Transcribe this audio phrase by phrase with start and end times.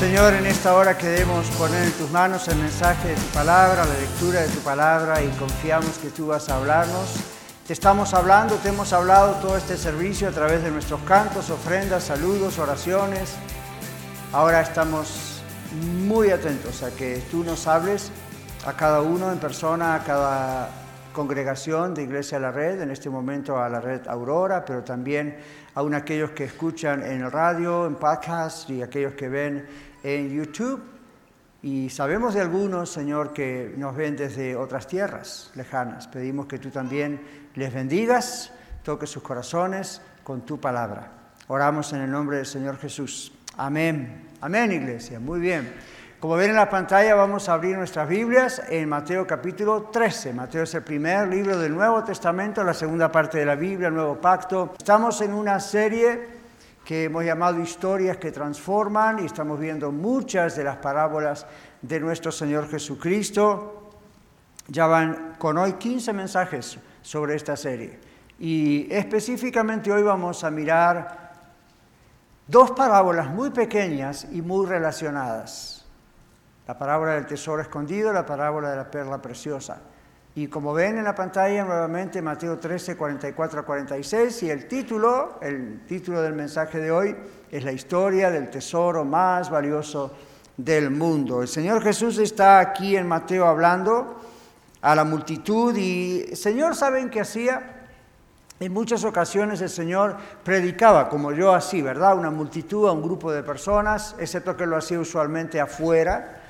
[0.00, 4.00] Señor, en esta hora queremos poner en tus manos el mensaje de tu palabra, la
[4.00, 7.16] lectura de tu palabra y confiamos que tú vas a hablarnos.
[7.66, 12.04] Te estamos hablando, te hemos hablado todo este servicio a través de nuestros cantos, ofrendas,
[12.04, 13.34] saludos, oraciones.
[14.32, 15.42] Ahora estamos
[16.06, 18.10] muy atentos a que tú nos hables
[18.64, 20.70] a cada uno en persona, a cada
[21.12, 25.36] congregación de Iglesia a la Red, en este momento a la Red Aurora, pero también
[25.74, 29.66] a aquellos que escuchan en radio, en podcast y aquellos que ven
[30.02, 30.80] en YouTube
[31.62, 36.08] y sabemos de algunos, Señor, que nos ven desde otras tierras lejanas.
[36.08, 37.20] Pedimos que tú también
[37.54, 41.12] les bendigas, toques sus corazones con tu palabra.
[41.48, 43.32] Oramos en el nombre del Señor Jesús.
[43.58, 44.28] Amén.
[44.40, 45.20] Amén, iglesia.
[45.20, 45.70] Muy bien.
[46.18, 50.32] Como ven en la pantalla, vamos a abrir nuestras Biblias en Mateo capítulo 13.
[50.32, 53.94] Mateo es el primer libro del Nuevo Testamento, la segunda parte de la Biblia, el
[53.94, 54.74] Nuevo Pacto.
[54.78, 56.39] Estamos en una serie
[56.84, 61.46] que hemos llamado historias que transforman y estamos viendo muchas de las parábolas
[61.82, 63.90] de nuestro Señor Jesucristo.
[64.68, 67.98] Ya van con hoy 15 mensajes sobre esta serie
[68.38, 71.32] y específicamente hoy vamos a mirar
[72.46, 75.84] dos parábolas muy pequeñas y muy relacionadas.
[76.66, 79.82] La parábola del tesoro escondido, la parábola de la perla preciosa.
[80.40, 85.38] Y como ven en la pantalla nuevamente Mateo 13, 44 a 46 y el título,
[85.42, 87.14] el título del mensaje de hoy
[87.50, 90.12] es la historia del tesoro más valioso
[90.56, 91.42] del mundo.
[91.42, 94.18] El Señor Jesús está aquí en Mateo hablando
[94.80, 97.88] a la multitud y Señor, ¿saben qué hacía?
[98.60, 102.16] En muchas ocasiones el Señor predicaba, como yo así, ¿verdad?
[102.16, 106.40] Una multitud, a un grupo de personas, excepto que lo hacía usualmente afuera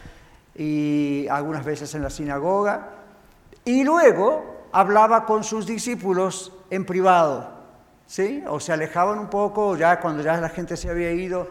[0.54, 2.99] y algunas veces en la sinagoga.
[3.64, 7.50] Y luego hablaba con sus discípulos en privado,
[8.06, 8.42] ¿sí?
[8.48, 11.48] O se alejaban un poco ya cuando ya la gente se había ido.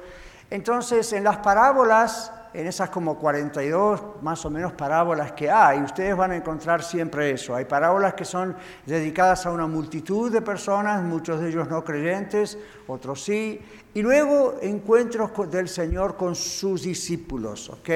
[0.50, 6.18] Entonces, en las parábolas, en esas como 42 más o menos parábolas que hay, ustedes
[6.18, 7.53] van a encontrar siempre eso.
[7.53, 8.56] Hay parábolas que son
[8.86, 13.62] dedicadas a una multitud de personas, muchos de ellos no creyentes, otros sí.
[13.94, 17.90] Y luego encuentros del Señor con sus discípulos, ¿ok?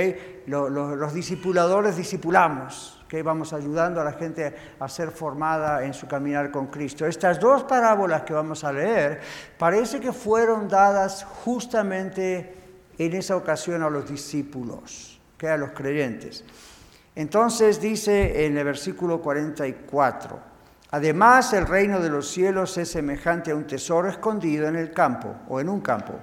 [0.46, 6.08] Los, los discipuladores discipulamos, que vamos ayudando a la gente a ser formada en su
[6.08, 7.06] caminar con Cristo.
[7.06, 9.22] Estas dos parábolas que vamos a leer
[9.56, 12.56] parece que fueron dadas justamente
[12.98, 16.44] en esa ocasión a los discípulos, que a los creyentes.
[17.14, 20.40] Entonces dice en el versículo 44,
[20.90, 25.36] además el reino de los cielos es semejante a un tesoro escondido en el campo
[25.50, 26.16] o en un campo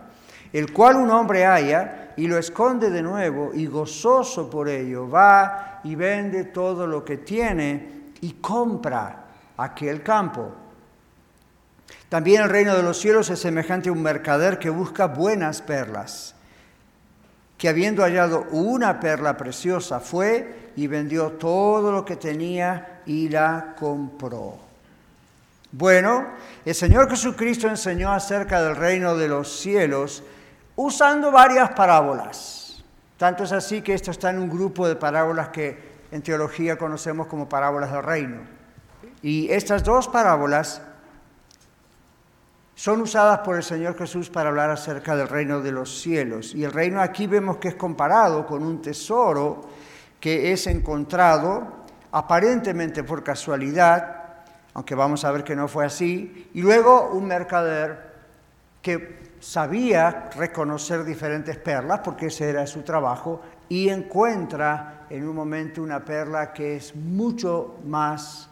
[0.53, 5.81] el cual un hombre haya y lo esconde de nuevo y gozoso por ello va
[5.85, 9.25] y vende todo lo que tiene y compra
[9.57, 10.53] aquel campo.
[12.09, 16.35] También el reino de los cielos es semejante a un mercader que busca buenas perlas,
[17.57, 23.75] que habiendo hallado una perla preciosa fue y vendió todo lo que tenía y la
[23.79, 24.59] compró.
[25.73, 26.27] Bueno,
[26.65, 30.25] el Señor Jesucristo enseñó acerca del reino de los cielos,
[30.83, 32.83] usando varias parábolas.
[33.19, 37.27] Tanto es así que esto está en un grupo de parábolas que en teología conocemos
[37.27, 38.41] como parábolas del reino.
[39.21, 40.81] Y estas dos parábolas
[42.75, 46.55] son usadas por el Señor Jesús para hablar acerca del reino de los cielos.
[46.55, 49.69] Y el reino aquí vemos que es comparado con un tesoro
[50.19, 54.23] que es encontrado aparentemente por casualidad,
[54.73, 58.10] aunque vamos a ver que no fue así, y luego un mercader
[58.83, 65.83] que sabía reconocer diferentes perlas, porque ese era su trabajo, y encuentra en un momento
[65.83, 68.49] una perla que es mucho más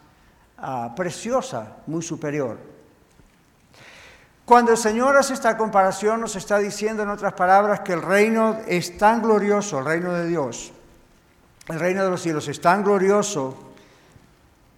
[0.57, 2.57] ah, preciosa, muy superior.
[4.45, 8.57] Cuando el Señor hace esta comparación, nos está diciendo en otras palabras que el reino
[8.67, 10.73] es tan glorioso, el reino de Dios,
[11.67, 13.55] el reino de los cielos es tan glorioso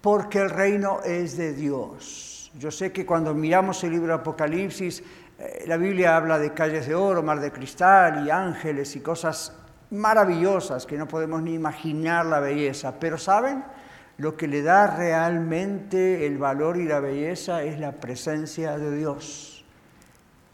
[0.02, 2.52] porque el reino es de Dios.
[2.60, 5.04] Yo sé que cuando miramos el libro de Apocalipsis,
[5.66, 9.54] la Biblia habla de calles de oro, mar de cristal y ángeles y cosas
[9.92, 13.00] maravillosas que no podemos ni imaginar la belleza.
[13.00, 13.64] Pero ¿saben?
[14.18, 19.66] Lo que le da realmente el valor y la belleza es la presencia de Dios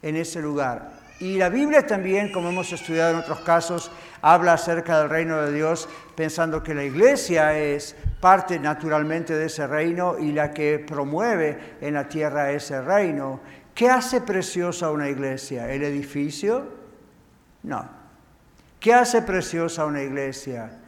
[0.02, 0.98] en ese lugar.
[1.20, 3.92] Y la Biblia también, como hemos estudiado en otros casos,
[4.22, 9.66] habla acerca del reino de Dios pensando que la iglesia es parte naturalmente de ese
[9.66, 13.40] reino y la que promueve en la tierra ese reino.
[13.78, 15.72] ¿Qué hace preciosa una iglesia?
[15.72, 16.66] ¿El edificio?
[17.62, 17.86] No.
[18.80, 20.80] ¿Qué hace preciosa una iglesia?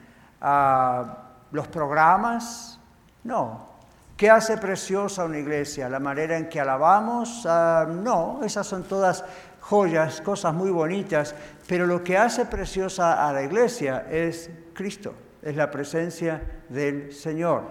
[0.42, 1.18] Ah,
[1.52, 2.80] ¿Los programas?
[3.24, 3.70] No.
[4.18, 5.88] ¿Qué hace preciosa una iglesia?
[5.88, 7.46] ¿La manera en que alabamos?
[7.46, 9.24] Ah, no, esas son todas
[9.60, 11.36] joyas, cosas muy bonitas,
[11.68, 15.14] pero lo que hace preciosa a la iglesia es Cristo,
[15.44, 17.66] es la presencia del Señor.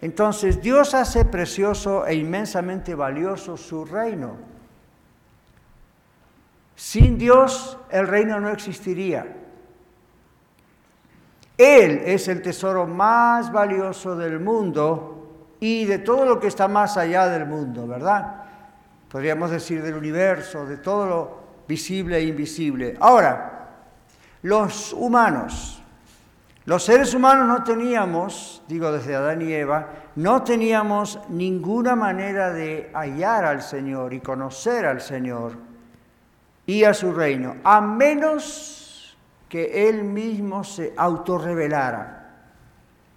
[0.00, 4.36] Entonces Dios hace precioso e inmensamente valioso su reino.
[6.76, 9.26] Sin Dios el reino no existiría.
[11.56, 16.96] Él es el tesoro más valioso del mundo y de todo lo que está más
[16.96, 18.42] allá del mundo, ¿verdad?
[19.08, 22.96] Podríamos decir del universo, de todo lo visible e invisible.
[22.98, 23.70] Ahora,
[24.42, 25.83] los humanos,
[26.66, 32.90] los seres humanos no teníamos, digo desde Adán y Eva, no teníamos ninguna manera de
[32.94, 35.52] hallar al Señor y conocer al Señor
[36.64, 39.16] y a su reino, a menos
[39.48, 42.20] que Él mismo se autorrevelara.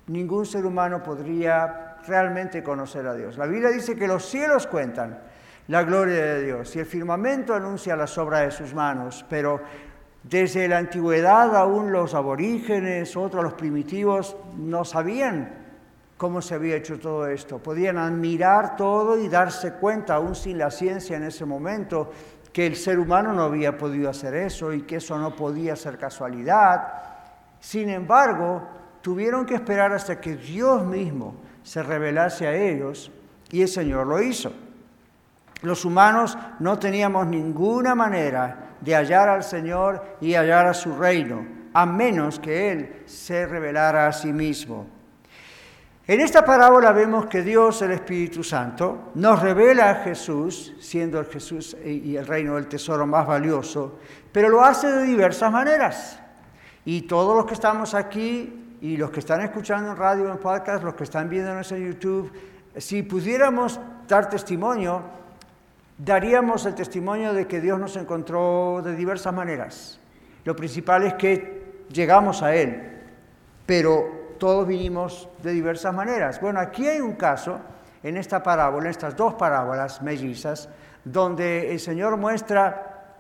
[0.08, 3.38] Ningún ser humano podría realmente conocer a Dios.
[3.38, 5.20] La Biblia dice que los cielos cuentan
[5.68, 9.62] la gloria de Dios y el firmamento anuncia la obras de sus manos, pero
[10.30, 15.54] desde la antigüedad aún los aborígenes, otros los primitivos, no sabían
[16.18, 17.60] cómo se había hecho todo esto.
[17.60, 22.12] Podían admirar todo y darse cuenta, aún sin la ciencia en ese momento,
[22.52, 25.98] que el ser humano no había podido hacer eso y que eso no podía ser
[25.98, 26.94] casualidad.
[27.60, 28.68] Sin embargo,
[29.02, 33.12] tuvieron que esperar hasta que Dios mismo se revelase a ellos
[33.52, 34.52] y el Señor lo hizo.
[35.62, 41.46] Los humanos no teníamos ninguna manera de hallar al Señor y hallar a su reino,
[41.74, 44.98] a menos que Él se revelara a sí mismo.
[46.08, 51.26] En esta parábola vemos que Dios, el Espíritu Santo, nos revela a Jesús, siendo el
[51.26, 54.00] Jesús y el reino el tesoro más valioso,
[54.32, 56.22] pero lo hace de diversas maneras.
[56.86, 60.82] Y todos los que estamos aquí y los que están escuchando en radio, en podcast,
[60.82, 62.32] los que están viéndonos en YouTube,
[62.78, 63.78] si pudiéramos
[64.08, 65.04] dar testimonio,
[65.98, 70.00] daríamos el testimonio de que Dios nos encontró de diversas maneras.
[70.44, 73.02] Lo principal es que llegamos a Él,
[73.66, 76.40] pero todos vinimos de diversas maneras.
[76.40, 77.60] Bueno, aquí hay un caso
[78.04, 80.70] en esta parábola, en estas dos parábolas mellizas,
[81.04, 83.16] donde el Señor muestra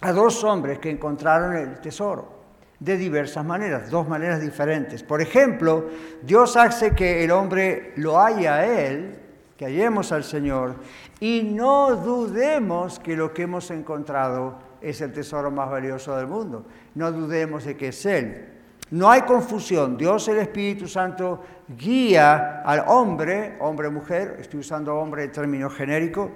[0.00, 2.40] a dos hombres que encontraron el tesoro
[2.78, 5.02] de diversas maneras, dos maneras diferentes.
[5.02, 5.88] Por ejemplo,
[6.22, 9.19] Dios hace que el hombre lo haya a Él,
[9.60, 10.76] que hallemos al Señor,
[11.20, 16.64] y no dudemos que lo que hemos encontrado es el tesoro más valioso del mundo.
[16.94, 18.48] No dudemos de que es Él.
[18.90, 19.98] No hay confusión.
[19.98, 21.42] Dios el Espíritu Santo
[21.76, 26.30] guía al hombre, hombre-mujer, estoy usando hombre en término genérico,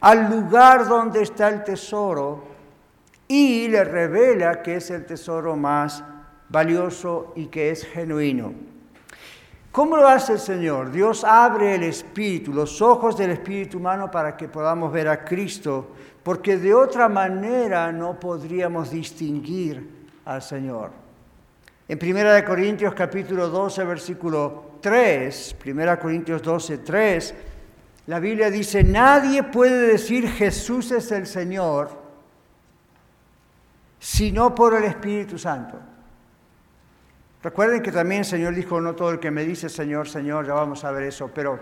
[0.00, 2.44] al lugar donde está el tesoro
[3.26, 6.04] y le revela que es el tesoro más
[6.48, 8.67] valioso y que es genuino.
[9.72, 10.90] ¿Cómo lo hace el Señor?
[10.90, 15.92] Dios abre el espíritu, los ojos del espíritu humano para que podamos ver a Cristo,
[16.22, 20.90] porque de otra manera no podríamos distinguir al Señor.
[21.86, 27.34] En 1 Corintios capítulo 12, versículo 3, 1 Corintios 12, 3,
[28.06, 32.08] la Biblia dice, nadie puede decir Jesús es el Señor
[33.98, 35.78] sino por el Espíritu Santo.
[37.48, 40.52] Recuerden que también el Señor dijo, no todo el que me dice Señor, Señor, ya
[40.52, 41.58] vamos a ver eso, pero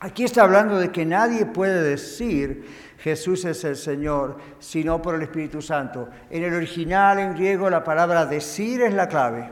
[0.00, 2.66] aquí está hablando de que nadie puede decir
[3.00, 6.08] Jesús es el Señor, sino por el Espíritu Santo.
[6.30, 9.50] En el original, en griego, la palabra decir es la clave.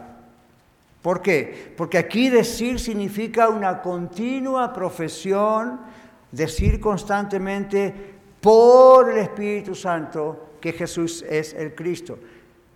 [1.02, 1.74] ¿Por qué?
[1.76, 5.78] Porque aquí decir significa una continua profesión,
[6.32, 7.92] decir constantemente
[8.40, 12.18] por el Espíritu Santo que Jesús es el Cristo.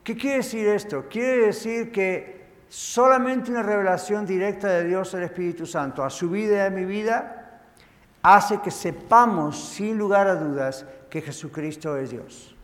[0.04, 1.06] ¿Qué quiere decir esto?
[1.08, 2.37] Quiere decir que
[2.68, 6.84] solamente una revelación directa de Dios el Espíritu Santo a su vida y a mi
[6.84, 7.60] vida
[8.22, 12.54] hace que sepamos sin lugar a dudas que Jesucristo es Dios,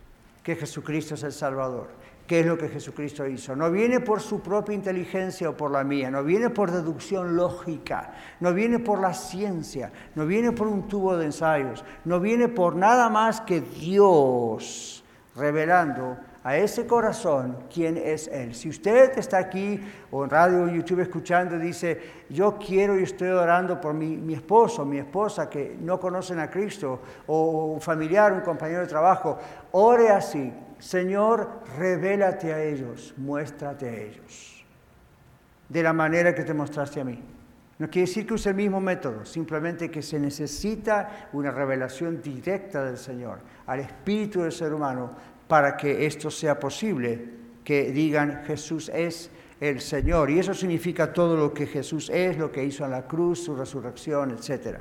[0.42, 1.88] que Jesucristo es el Salvador,
[2.26, 3.56] que es lo que Jesucristo hizo.
[3.56, 8.12] No viene por su propia inteligencia o por la mía, no viene por deducción lógica,
[8.40, 12.76] no viene por la ciencia, no viene por un tubo de ensayos, no viene por
[12.76, 15.02] nada más que Dios
[15.36, 18.54] revelando a ese corazón quién es Él.
[18.54, 21.98] Si usted está aquí o en radio o YouTube escuchando dice,
[22.28, 26.50] yo quiero y estoy orando por mi, mi esposo, mi esposa que no conocen a
[26.50, 29.38] Cristo, o un familiar, un compañero de trabajo,
[29.72, 34.66] ore así, Señor, revélate a ellos, muéstrate a ellos,
[35.66, 37.22] de la manera que te mostraste a mí.
[37.78, 42.84] No quiere decir que use el mismo método, simplemente que se necesita una revelación directa
[42.84, 45.10] del Señor al espíritu del ser humano
[45.54, 47.28] para que esto sea posible,
[47.62, 49.30] que digan Jesús es
[49.60, 50.28] el Señor.
[50.28, 53.54] Y eso significa todo lo que Jesús es, lo que hizo en la cruz, su
[53.54, 54.78] resurrección, etc.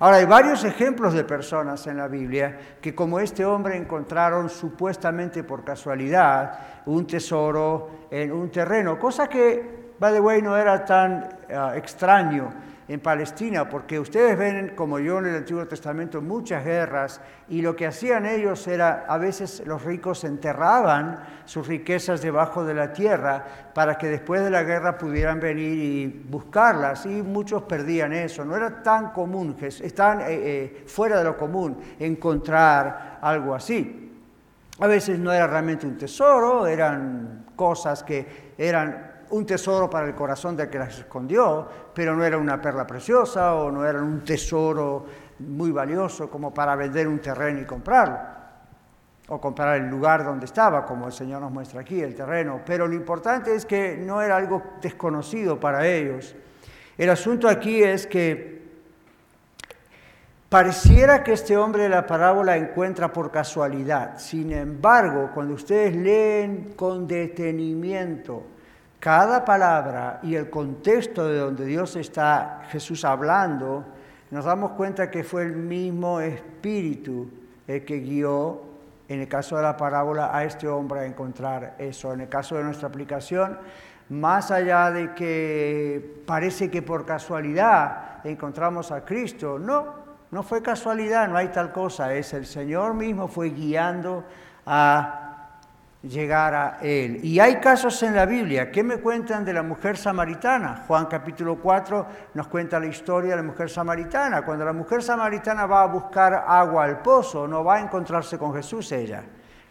[0.00, 5.44] Ahora, hay varios ejemplos de personas en la Biblia que como este hombre encontraron supuestamente
[5.44, 11.28] por casualidad un tesoro en un terreno, cosa que by the way, no era tan
[11.48, 12.52] ah, extraño
[12.88, 17.76] en Palestina, porque ustedes ven, como yo en el Antiguo Testamento, muchas guerras, y lo
[17.76, 23.44] que hacían ellos era, a veces los ricos enterraban sus riquezas debajo de la tierra
[23.74, 28.44] para que después de la guerra pudieran venir y buscarlas, y muchos perdían eso.
[28.44, 34.10] No era tan común, están eh, eh, fuera de lo común encontrar algo así.
[34.80, 40.14] A veces no era realmente un tesoro, eran cosas que eran un tesoro para el
[40.14, 44.22] corazón del que las escondió, pero no era una perla preciosa o no era un
[44.24, 45.06] tesoro
[45.38, 48.18] muy valioso como para vender un terreno y comprarlo,
[49.28, 52.60] o comprar el lugar donde estaba, como el Señor nos muestra aquí, el terreno.
[52.64, 56.36] Pero lo importante es que no era algo desconocido para ellos.
[56.98, 58.62] El asunto aquí es que
[60.52, 64.18] Pareciera que este hombre de la parábola encuentra por casualidad.
[64.18, 68.51] Sin embargo, cuando ustedes leen con detenimiento
[69.02, 73.84] cada palabra y el contexto de donde Dios está, Jesús hablando,
[74.30, 77.28] nos damos cuenta que fue el mismo Espíritu
[77.66, 78.62] el que guió,
[79.08, 82.12] en el caso de la parábola, a este hombre a encontrar eso.
[82.12, 83.58] En el caso de nuestra aplicación,
[84.08, 89.96] más allá de que parece que por casualidad encontramos a Cristo, no,
[90.30, 94.22] no fue casualidad, no hay tal cosa, es el Señor mismo fue guiando
[94.64, 95.21] a
[96.02, 97.20] llegar a Él.
[97.22, 98.70] Y hay casos en la Biblia.
[98.70, 100.84] ¿Qué me cuentan de la mujer samaritana?
[100.86, 104.42] Juan capítulo 4 nos cuenta la historia de la mujer samaritana.
[104.42, 108.52] Cuando la mujer samaritana va a buscar agua al pozo, no va a encontrarse con
[108.54, 109.22] Jesús ella.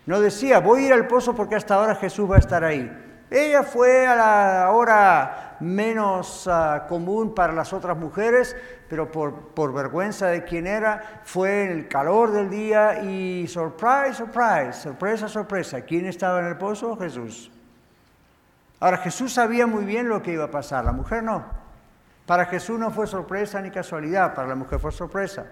[0.06, 3.11] No decía, voy a ir al pozo porque hasta ahora Jesús va a estar ahí.
[3.32, 8.58] Ella fue a la hora menos ah, común para las otras mujeres,
[8.90, 14.74] pero por, vergüenza de quién era, fue en el calor del día y surprise, surprise,
[14.74, 15.80] sorpresa, sorpresa.
[15.80, 16.98] ¿Quién estaba en el pozo?
[16.98, 17.50] Jesús.
[18.82, 21.46] Ahora Jesús sabía muy bien lo que iba a pasar, la mujer no.
[22.26, 25.46] Para Jesús no fue sorpresa ni casualidad, para la mujer fue sorpresa.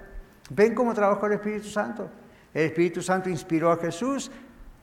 [0.50, 2.10] ¿Ven cómo trabajó el Espíritu Santo?
[2.54, 4.30] El Espíritu Santo inspiró a Jesús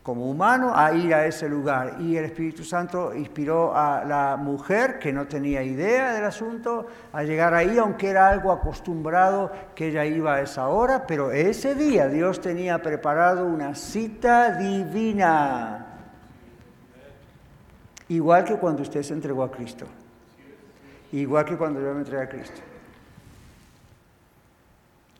[0.07, 1.97] como humano a ir a ese lugar.
[1.99, 7.25] Y el Espíritu Santo inspiró a la mujer, que no tenía idea del asunto, a
[7.25, 12.07] llegar ahí, aunque era algo acostumbrado que ella iba a esa hora, pero ese día
[12.07, 15.87] Dios tenía preparado una cita divina.
[18.09, 19.87] Igual que cuando usted se entregó a Cristo.
[21.11, 22.61] Igual que cuando yo me entregué a Cristo.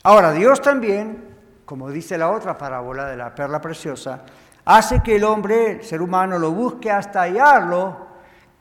[0.05, 1.25] Ahora, Dios también,
[1.65, 4.23] como dice la otra parábola de la perla preciosa,
[4.67, 8.07] hace que el hombre, el ser humano, lo busque hasta hallarlo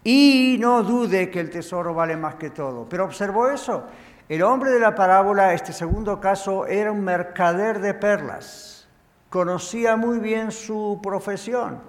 [0.04, 2.88] y no dude que el tesoro vale más que todo.
[2.88, 3.84] Pero observó eso.
[4.30, 8.88] El hombre de la parábola, este segundo caso, era un mercader de perlas.
[9.30, 11.82] Conocía muy bien su profesión,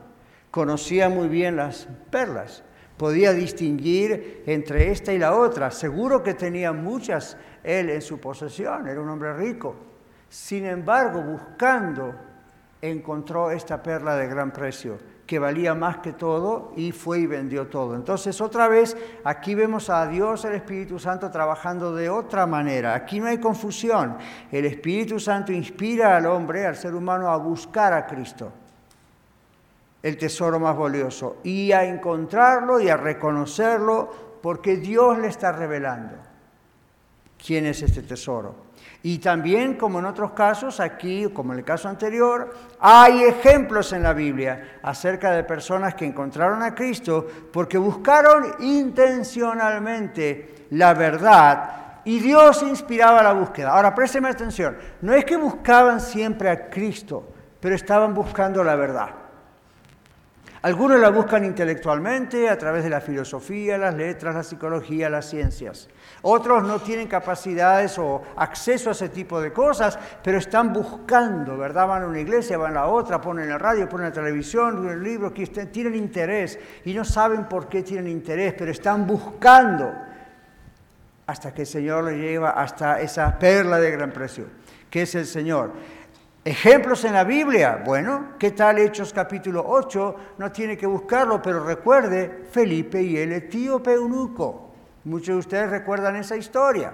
[0.50, 2.64] conocía muy bien las perlas.
[2.96, 5.70] Podía distinguir entre esta y la otra.
[5.70, 9.76] Seguro que tenía muchas él en su posesión, era un hombre rico.
[10.28, 12.14] Sin embargo, buscando
[12.82, 17.66] encontró esta perla de gran precio, que valía más que todo, y fue y vendió
[17.66, 17.94] todo.
[17.96, 22.94] Entonces, otra vez, aquí vemos a Dios, el Espíritu Santo, trabajando de otra manera.
[22.94, 24.16] Aquí no hay confusión.
[24.52, 28.52] El Espíritu Santo inspira al hombre, al ser humano, a buscar a Cristo,
[30.02, 36.14] el tesoro más valioso, y a encontrarlo y a reconocerlo, porque Dios le está revelando
[37.44, 38.65] quién es este tesoro.
[39.02, 44.02] Y también, como en otros casos, aquí, como en el caso anterior, hay ejemplos en
[44.02, 52.20] la Biblia acerca de personas que encontraron a Cristo porque buscaron intencionalmente la verdad y
[52.20, 53.70] Dios inspiraba la búsqueda.
[53.70, 59.08] Ahora, présteme atención, no es que buscaban siempre a Cristo, pero estaban buscando la verdad.
[60.66, 65.88] Algunos la buscan intelectualmente a través de la filosofía, las letras, la psicología, las ciencias.
[66.22, 71.86] Otros no tienen capacidades o acceso a ese tipo de cosas, pero están buscando, ¿verdad?
[71.86, 74.94] Van a una iglesia, van a la otra, ponen la radio, ponen la televisión, ponen
[74.94, 79.92] el libro, tienen interés y no saben por qué tienen interés, pero están buscando
[81.28, 84.46] hasta que el Señor les lleva hasta esa perla de gran precio,
[84.90, 85.70] que es el Señor.
[86.46, 87.82] Ejemplos en la Biblia.
[87.84, 90.16] Bueno, ¿qué tal Hechos capítulo 8?
[90.38, 94.70] No tiene que buscarlo, pero recuerde Felipe y el etíope eunuco.
[95.02, 96.92] Muchos de ustedes recuerdan esa historia.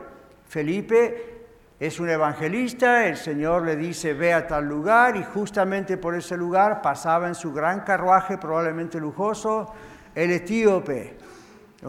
[0.48, 1.44] Felipe
[1.78, 6.38] es un evangelista, el Señor le dice ve a tal lugar y justamente por ese
[6.38, 9.70] lugar pasaba en su gran carruaje, probablemente lujoso,
[10.14, 11.18] el etíope,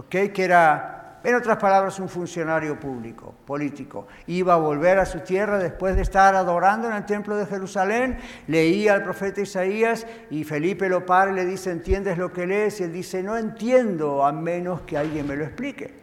[0.10, 4.08] que era en otras palabras, un funcionario público, político.
[4.28, 8.18] Iba a volver a su tierra después de estar adorando en el templo de Jerusalén.
[8.48, 12.82] Leía al profeta Isaías y Felipe lo para y le dice, ¿entiendes lo que lees?
[12.82, 16.03] Y él dice, no entiendo a menos que alguien me lo explique.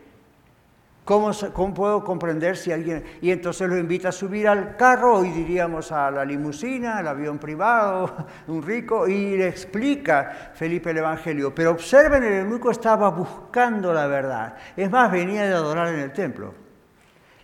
[1.10, 3.02] ¿Cómo, puedo comprender si alguien...
[3.20, 7.36] Y entonces lo invita a subir al carro, hoy diríamos a la limusina, al avión
[7.40, 11.52] privado, un rico, y le explica Felipe el Evangelio.
[11.52, 14.54] Pero observen, el eunuco estaba buscando la verdad.
[14.76, 16.54] Es más, venía de adorar en el templo.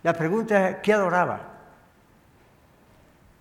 [0.01, 1.41] La pregunta es, ¿qué adoraba?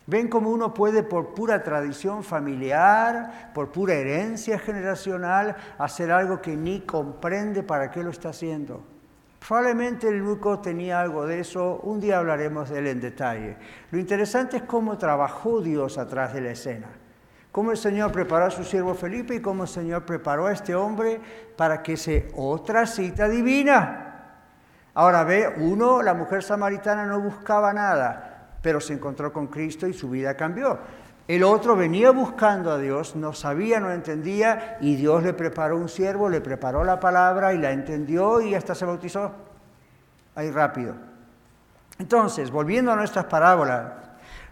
[0.08, 6.56] ¿Ven cómo uno puede, por pura tradición familiar, por pura herencia generacional, hacer algo que
[6.56, 8.95] ni comprende para qué lo está haciendo?
[9.46, 13.56] Probablemente Luco tenía algo de eso, un día hablaremos de él en detalle.
[13.92, 16.88] Lo interesante es cómo trabajó Dios atrás de la escena,
[17.52, 20.74] cómo el Señor preparó a su siervo Felipe y cómo el Señor preparó a este
[20.74, 21.20] hombre
[21.56, 24.40] para que se otra cita divina.
[24.94, 29.92] Ahora ve, uno, la mujer samaritana no buscaba nada, pero se encontró con Cristo y
[29.92, 30.80] su vida cambió.
[31.28, 35.88] El otro venía buscando a Dios, no sabía, no entendía, y Dios le preparó un
[35.88, 39.32] siervo, le preparó la palabra y la entendió y hasta se bautizó.
[40.36, 40.94] Ahí rápido.
[41.98, 43.92] Entonces, volviendo a nuestras parábolas,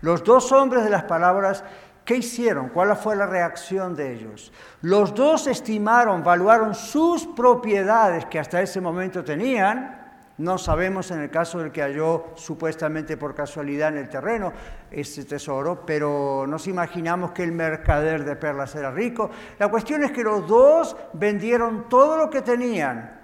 [0.01, 1.63] los dos hombres de las palabras,
[2.05, 2.71] ¿qué hicieron?
[2.71, 4.53] ¿Cuál fue la reacción de ellos?
[4.83, 10.04] Los dos estimaron, valuaron sus propiedades que hasta ese momento tenían,
[10.39, 14.53] no sabemos en el caso del que halló supuestamente por casualidad en el terreno
[14.91, 19.31] ese tesoro, pero nos imaginamos que el mercader de perlas era rico.
[19.59, 23.21] La cuestión es que los dos vendieron todo lo que tenían.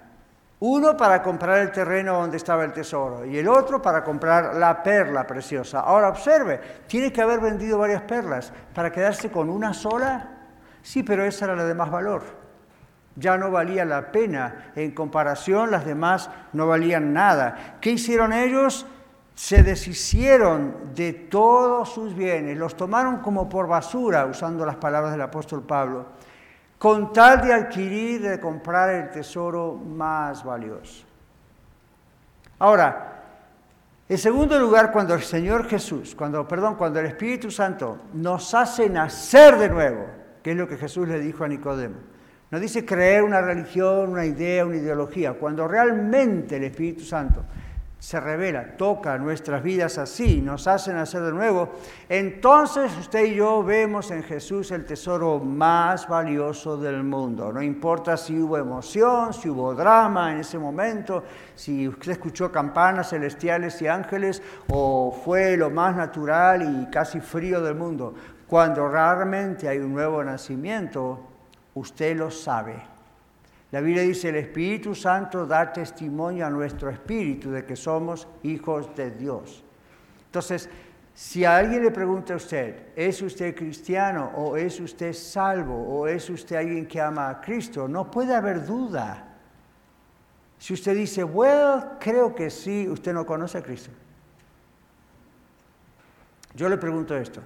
[0.61, 4.81] Uno para comprar el terreno donde estaba el tesoro y el otro para comprar la
[4.81, 5.81] perla preciosa.
[5.81, 10.37] Ahora observe, tiene que haber vendido varias perlas para quedarse con una sola.
[10.81, 12.40] Sí, pero esa era la de más valor
[13.15, 14.71] ya no valía la pena.
[14.75, 17.77] En comparación, las demás no valían nada.
[17.81, 18.85] ¿Qué hicieron ellos?
[19.35, 25.21] Se deshicieron de todos sus bienes, los tomaron como por basura, usando las palabras del
[25.21, 26.05] apóstol Pablo,
[26.77, 31.05] con tal de adquirir, de comprar el tesoro más valioso.
[32.59, 33.11] Ahora,
[34.07, 38.89] en segundo lugar, cuando el Señor Jesús, cuando, perdón, cuando el Espíritu Santo nos hace
[38.89, 40.05] nacer de nuevo,
[40.43, 41.95] que es lo que Jesús le dijo a Nicodemo,
[42.51, 45.33] no dice creer una religión, una idea, una ideología.
[45.33, 47.45] Cuando realmente el Espíritu Santo
[47.97, 51.69] se revela, toca nuestras vidas así, nos hace nacer de nuevo,
[52.09, 57.53] entonces usted y yo vemos en Jesús el tesoro más valioso del mundo.
[57.53, 61.23] No importa si hubo emoción, si hubo drama en ese momento,
[61.55, 67.61] si usted escuchó campanas celestiales y ángeles o fue lo más natural y casi frío
[67.61, 68.13] del mundo.
[68.47, 71.30] Cuando realmente hay un nuevo nacimiento,
[71.73, 72.81] Usted lo sabe.
[73.71, 78.93] La Biblia dice, el Espíritu Santo da testimonio a nuestro espíritu de que somos hijos
[78.95, 79.63] de Dios.
[80.25, 80.69] Entonces,
[81.13, 86.07] si a alguien le pregunta a usted, ¿es usted cristiano o es usted salvo o
[86.07, 87.87] es usted alguien que ama a Cristo?
[87.87, 89.27] No puede haber duda.
[90.57, 93.91] Si usted dice, well, creo que sí, usted no conoce a Cristo.
[96.55, 97.41] Yo le pregunto esto.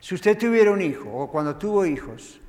[0.00, 2.40] Si usted tuviera un hijo o cuando tuvo hijos,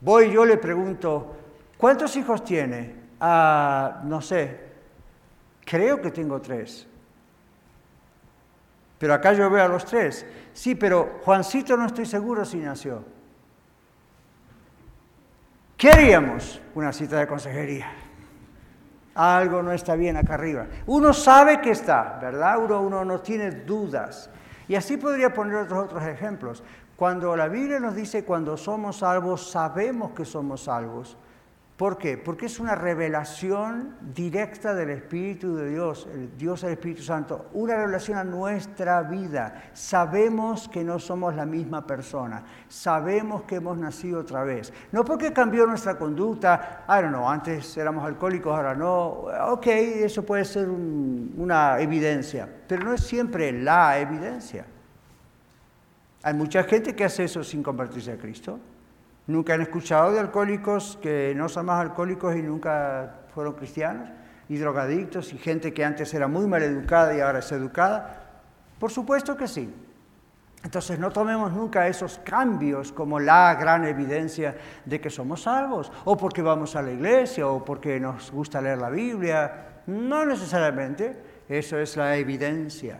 [0.00, 1.36] Voy yo le pregunto,
[1.76, 2.94] ¿cuántos hijos tiene?
[3.20, 4.60] Ah, no sé,
[5.64, 6.86] creo que tengo tres.
[8.98, 10.26] Pero acá yo veo a los tres.
[10.52, 13.04] Sí, pero Juancito no estoy seguro si nació.
[15.76, 16.60] ¿Qué haríamos?
[16.74, 17.92] Una cita de consejería.
[19.14, 20.66] Algo no está bien acá arriba.
[20.86, 22.58] Uno sabe que está, ¿verdad?
[22.58, 24.30] Uno, uno no tiene dudas.
[24.66, 26.64] Y así podría poner otros, otros ejemplos.
[26.98, 31.16] Cuando la Biblia nos dice cuando somos salvos, sabemos que somos salvos.
[31.76, 32.18] ¿Por qué?
[32.18, 37.76] Porque es una revelación directa del Espíritu de Dios, el Dios el Espíritu Santo, una
[37.76, 39.70] revelación a nuestra vida.
[39.74, 44.72] Sabemos que no somos la misma persona, sabemos que hemos nacido otra vez.
[44.90, 50.26] No porque cambió nuestra conducta, I don't know, antes éramos alcohólicos, ahora no, ok, eso
[50.26, 54.66] puede ser una evidencia, pero no es siempre la evidencia.
[56.22, 58.58] Hay mucha gente que hace eso sin convertirse a Cristo.
[59.26, 64.08] Nunca han escuchado de alcohólicos que no son más alcohólicos y nunca fueron cristianos,
[64.48, 68.24] y drogadictos, y gente que antes era muy mal educada y ahora es educada.
[68.78, 69.72] Por supuesto que sí.
[70.64, 76.16] Entonces no tomemos nunca esos cambios como la gran evidencia de que somos salvos, o
[76.16, 79.82] porque vamos a la iglesia, o porque nos gusta leer la Biblia.
[79.86, 81.16] No necesariamente,
[81.48, 82.98] eso es la evidencia.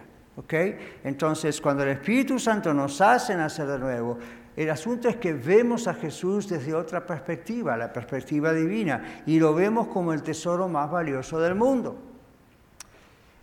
[1.05, 4.19] Entonces cuando el Espíritu Santo nos hace nacer de nuevo,
[4.57, 9.55] el asunto es que vemos a Jesús desde otra perspectiva, la perspectiva divina, y lo
[9.55, 11.97] vemos como el tesoro más valioso del mundo.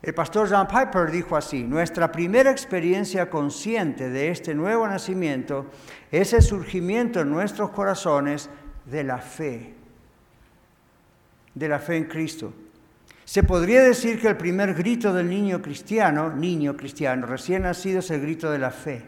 [0.01, 5.67] El pastor John Piper dijo así, nuestra primera experiencia consciente de este nuevo nacimiento
[6.12, 8.49] es el surgimiento en nuestros corazones
[8.86, 9.73] de la fe,
[11.53, 12.53] de la fe en Cristo.
[13.25, 18.11] Se podría decir que el primer grito del niño cristiano, niño cristiano, recién nacido, es
[18.11, 19.03] el grito de la fe.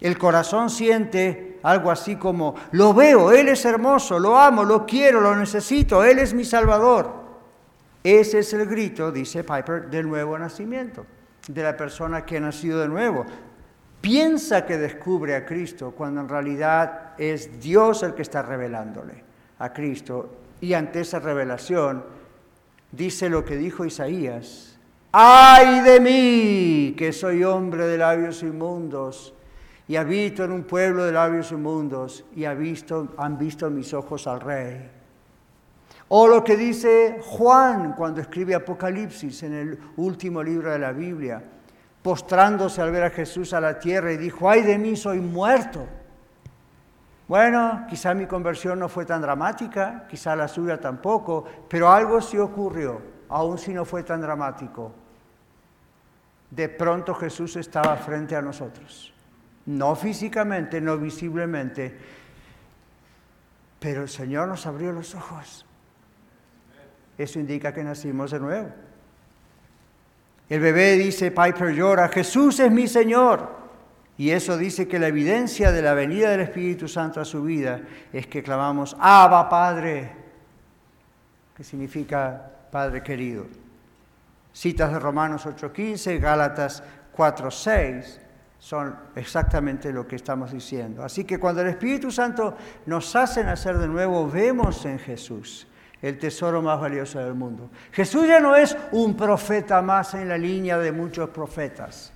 [0.00, 5.20] El corazón siente algo así como, lo veo, Él es hermoso, lo amo, lo quiero,
[5.20, 7.20] lo necesito, Él es mi Salvador.
[8.04, 11.06] Ese es el grito, dice Piper, del nuevo nacimiento,
[11.48, 13.24] de la persona que ha nacido de nuevo.
[14.00, 19.22] Piensa que descubre a Cristo cuando en realidad es Dios el que está revelándole
[19.58, 20.36] a Cristo.
[20.62, 22.19] Y ante esa revelación
[22.92, 24.78] dice lo que dijo Isaías,
[25.12, 29.34] ay de mí que soy hombre de labios inmundos
[29.88, 34.90] y habito en un pueblo de labios inmundos y han visto mis ojos al rey.
[36.12, 41.40] O lo que dice Juan cuando escribe Apocalipsis en el último libro de la Biblia,
[42.02, 45.86] postrándose al ver a Jesús a la tierra y dijo, ay de mí, soy muerto.
[47.30, 52.36] Bueno, quizá mi conversión no fue tan dramática, quizá la suya tampoco, pero algo sí
[52.36, 54.90] ocurrió, aun si no fue tan dramático.
[56.50, 59.14] De pronto Jesús estaba frente a nosotros,
[59.66, 61.96] no físicamente, no visiblemente,
[63.78, 65.64] pero el Señor nos abrió los ojos
[67.22, 68.70] eso indica que nacimos de nuevo.
[70.48, 73.59] El bebé dice, Piper llora, Jesús es mi Señor.
[74.20, 77.80] Y eso dice que la evidencia de la venida del Espíritu Santo a su vida
[78.12, 80.12] es que clamamos, Abba Padre,
[81.56, 83.46] que significa Padre querido.
[84.52, 86.82] Citas de Romanos 8:15, Gálatas
[87.16, 88.20] 4:6
[88.58, 91.02] son exactamente lo que estamos diciendo.
[91.02, 92.54] Así que cuando el Espíritu Santo
[92.84, 95.66] nos hace nacer de nuevo, vemos en Jesús
[96.02, 97.70] el tesoro más valioso del mundo.
[97.90, 102.12] Jesús ya no es un profeta más en la línea de muchos profetas.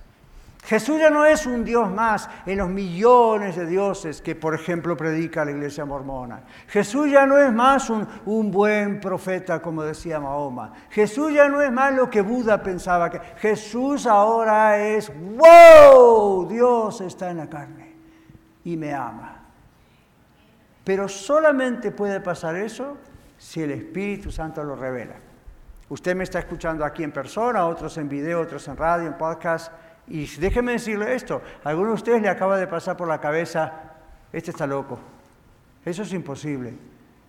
[0.65, 4.97] Jesús ya no es un Dios más en los millones de dioses que, por ejemplo,
[4.97, 6.43] predica la iglesia mormona.
[6.67, 10.73] Jesús ya no es más un, buen profeta, como decía Mahoma.
[10.89, 13.19] Jesús ya no es más lo que Buda pensaba que.
[13.37, 17.95] Jesús ahora es, wow, Dios está en la carne
[18.63, 19.43] y me ama.
[20.83, 22.97] Pero solamente puede pasar eso
[23.37, 25.15] si el Espíritu Santo lo revela.
[25.89, 29.71] Usted me está escuchando aquí en persona, otros en video, otros en radio, en podcast.
[30.07, 33.73] Y déjeme decirle esto, a alguno de ustedes le acaba de pasar por la cabeza,
[34.31, 34.99] este está loco.
[35.83, 36.73] Eso es imposible.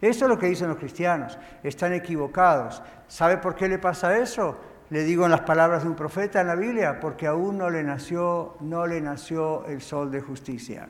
[0.01, 1.39] Eso es lo que dicen los cristianos.
[1.63, 2.83] Están equivocados.
[3.09, 4.59] ¿Sabe por qué le pasa eso?
[4.91, 7.83] Le digo en las palabras de un profeta en la Biblia, porque aún no le
[7.83, 10.89] nació, no le nació el sol de justicia.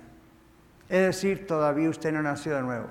[0.89, 2.87] Es decir, todavía usted no nació de nuevo.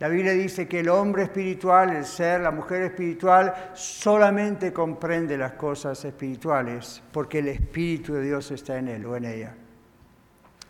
[0.00, 5.52] La Biblia dice que el hombre espiritual, el ser, la mujer espiritual, solamente comprende las
[5.52, 9.54] cosas espirituales porque el Espíritu de Dios está en él o en ella.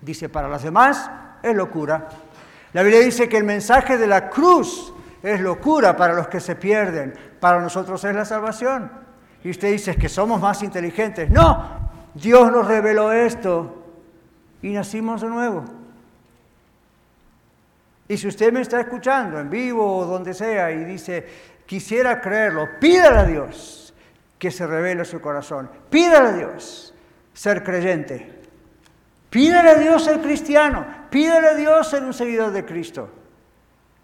[0.00, 1.10] Dice, para los demás
[1.42, 2.08] es locura.
[2.72, 6.56] La Biblia dice que el mensaje de la cruz es locura para los que se
[6.56, 8.90] pierden, para nosotros es la salvación.
[9.44, 11.28] Y usted dice que somos más inteligentes.
[11.28, 13.84] No, Dios nos reveló esto
[14.62, 15.77] y nacimos de nuevo.
[18.08, 21.26] Y si usted me está escuchando en vivo o donde sea y dice,
[21.66, 23.94] quisiera creerlo, pídale a Dios
[24.38, 25.70] que se revele su corazón.
[25.90, 26.94] Pídale a Dios
[27.34, 28.34] ser creyente.
[29.28, 30.86] Pídale a Dios ser cristiano.
[31.10, 33.10] Pídale a Dios ser un seguidor de Cristo.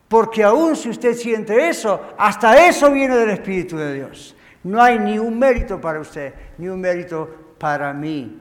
[0.08, 4.36] Porque aún si usted siente eso, hasta eso viene del Espíritu de Dios.
[4.64, 8.40] No hay ni un mérito para usted, ni un mérito para mí.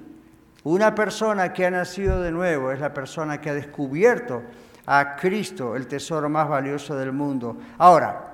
[0.64, 4.44] Una persona que ha nacido de nuevo es la persona que ha descubierto
[4.86, 7.58] a Cristo, el tesoro más valioso del mundo.
[7.78, 8.34] Ahora,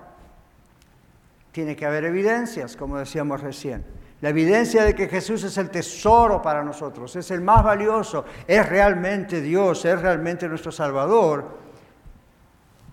[1.52, 3.84] tiene que haber evidencias, como decíamos recién.
[4.22, 8.68] La evidencia de que Jesús es el tesoro para nosotros, es el más valioso, es
[8.68, 11.58] realmente Dios, es realmente nuestro Salvador,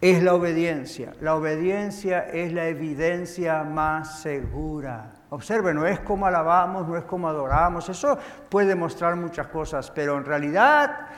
[0.00, 1.14] es la obediencia.
[1.20, 5.14] La obediencia es la evidencia más segura.
[5.30, 8.16] Observe, no es como alabamos, no es como adoramos, eso
[8.48, 11.08] puede mostrar muchas cosas, pero en realidad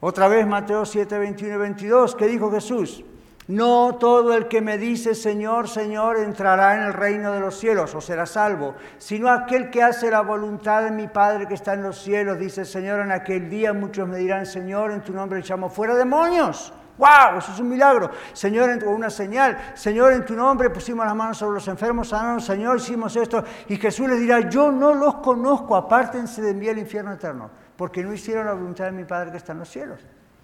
[0.00, 3.04] otra vez Mateo 7, 21 y 22, ¿qué dijo Jesús?
[3.46, 7.94] No todo el que me dice Señor, Señor entrará en el reino de los cielos
[7.94, 11.82] o será salvo, sino aquel que hace la voluntad de mi Padre que está en
[11.82, 12.38] los cielos.
[12.38, 16.72] Dice Señor, en aquel día muchos me dirán, Señor, en tu nombre echamos fuera demonios.
[16.96, 17.38] ¡Wow!
[17.38, 18.10] Eso es un milagro.
[18.32, 19.58] Señor, en una señal.
[19.74, 23.44] Señor, en tu nombre pusimos las manos sobre los enfermos, sanamos, Señor, hicimos esto.
[23.68, 28.02] Y Jesús les dirá, yo no los conozco, apártense de mí al infierno eterno, porque
[28.02, 30.00] no hicieron la voluntad de mi Padre que está en los cielos.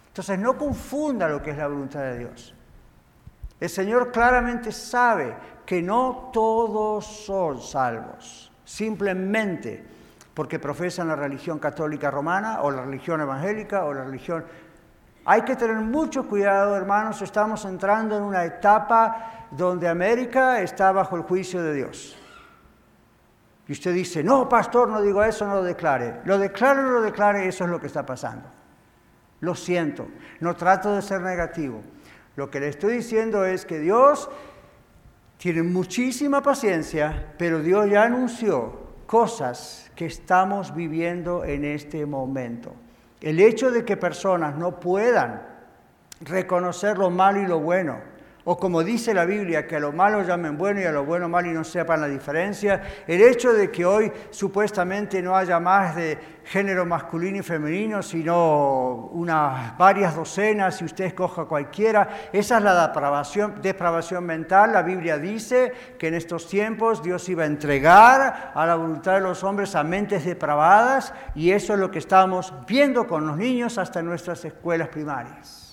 [0.09, 2.55] Entonces, no confunda lo que es la voluntad de Dios.
[3.61, 5.35] El Señor claramente sabe
[5.67, 9.85] que no todos son salvos, simplemente
[10.35, 14.45] porque profesan la religión católica romana o la religión evangélica o la religión...
[15.27, 21.17] Hay que tener mucho cuidado, hermanos, estamos entrando en una etapa donde América está bajo
[21.17, 22.17] el juicio de Dios.
[23.71, 26.23] Y usted dice, no, pastor, no digo eso, no lo declare.
[26.25, 28.49] Lo declare o lo declare, eso es lo que está pasando.
[29.39, 30.09] Lo siento,
[30.41, 31.81] no trato de ser negativo.
[32.35, 34.29] Lo que le estoy diciendo es que Dios
[35.37, 42.75] tiene muchísima paciencia, pero Dios ya anunció cosas que estamos viviendo en este momento.
[43.21, 45.47] El hecho de que personas no puedan
[46.23, 48.01] reconocer lo malo y lo bueno,
[48.45, 51.29] o como dice la Biblia, que a lo malo llamen bueno y a lo bueno
[51.29, 52.83] malo y no sepan la diferencia.
[53.07, 59.11] El hecho de que hoy supuestamente no haya más de género masculino y femenino, sino
[59.13, 64.73] unas varias docenas, si usted escoja cualquiera, esa es la depravación, depravación mental.
[64.73, 69.21] La Biblia dice que en estos tiempos Dios iba a entregar a la voluntad de
[69.21, 73.79] los hombres a mentes depravadas y eso es lo que estamos viendo con los niños
[73.79, 75.70] hasta en nuestras escuelas primarias.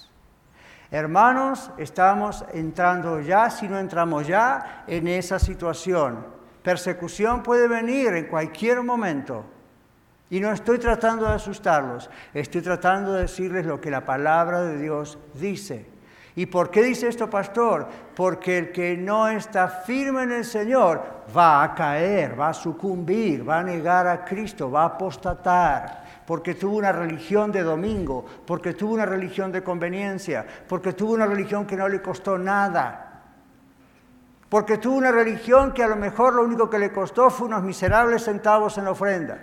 [0.89, 6.26] Hermanos, estamos entrando ya, si no entramos ya, en esa situación.
[6.63, 9.43] Persecución puede venir en cualquier momento.
[10.30, 14.78] Y no estoy tratando de asustarlos, estoy tratando de decirles lo que la palabra de
[14.78, 15.86] Dios dice.
[16.36, 17.88] ¿Y por qué dice esto, pastor?
[18.15, 21.04] Porque el que no está firme en el Señor
[21.36, 26.56] va a caer, va a sucumbir, va a negar a Cristo, va a apostatar porque
[26.56, 31.66] tuvo una religión de domingo, porque tuvo una religión de conveniencia, porque tuvo una religión
[31.66, 33.24] que no le costó nada,
[34.50, 37.63] porque tuvo una religión que a lo mejor lo único que le costó fue unos
[37.63, 39.40] miserables centavos en la ofrenda,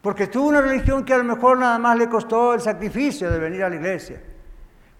[0.00, 3.38] porque tuvo una religión que a lo mejor nada más le costó el sacrificio de
[3.40, 4.22] venir a la iglesia.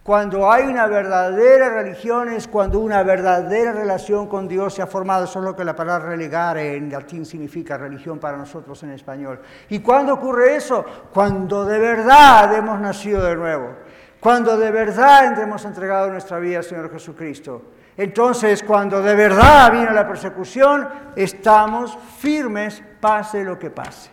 [0.05, 5.25] Cuando hay una verdadera religión es cuando una verdadera relación con Dios se ha formado.
[5.25, 9.41] Eso es lo que la palabra relegar en latín significa religión para nosotros en español.
[9.71, 10.85] ¿Y cuándo ocurre eso?
[11.11, 13.77] Cuando de verdad hemos nacido de nuevo.
[14.21, 17.63] Cuando de verdad hemos entregado nuestra vida al Señor Jesucristo.
[17.97, 20.87] Entonces, cuando de verdad viene la persecución,
[21.17, 24.11] estamos firmes, pase lo que pase.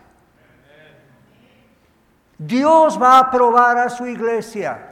[2.38, 4.91] Dios va a probar a su iglesia.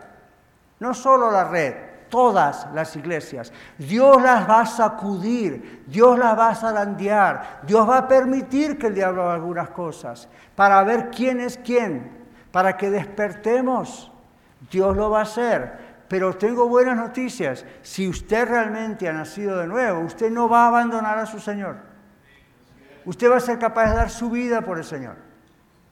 [0.80, 1.76] No solo la red,
[2.10, 3.54] todas las iglesias.
[3.78, 8.88] Dios las va a sacudir, Dios las va a zarandear, Dios va a permitir que
[8.88, 14.12] el diablo haga algunas cosas para ver quién es quién, para que despertemos.
[14.72, 15.90] Dios lo va a hacer.
[16.10, 17.64] Pero tengo buenas noticias.
[17.84, 21.78] Si usted realmente ha nacido de nuevo, usted no va a abandonar a su Señor.
[23.06, 25.29] Usted va a ser capaz de dar su vida por el Señor.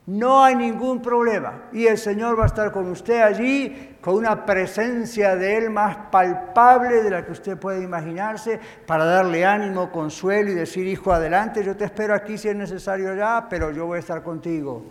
[0.08, 1.64] No hay ningún problema.
[1.74, 5.98] Y el Señor va a estar con usted allí, con una presencia de Él más
[6.10, 11.62] palpable de la que usted puede imaginarse, para darle ánimo, consuelo y decir, hijo, adelante,
[11.62, 14.86] yo te espero aquí si es necesario ya, pero yo voy a estar contigo.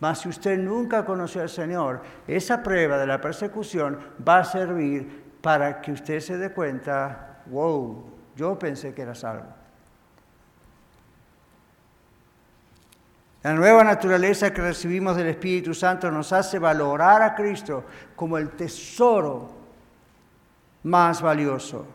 [0.00, 5.36] Mas si usted nunca conoció al Señor, esa prueba de la persecución va a servir
[5.42, 8.04] para que usted se dé cuenta, wow,
[8.34, 9.61] yo pensé que era salvo.
[13.42, 18.50] La nueva naturaleza que recibimos del Espíritu Santo nos hace valorar a Cristo como el
[18.50, 19.50] tesoro
[20.84, 21.86] más valioso.